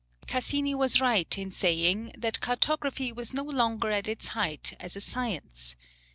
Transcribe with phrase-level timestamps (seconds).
[0.27, 4.99] ]Cassini was right in saying that cartography was no longer at its height as a
[5.01, 5.75] science.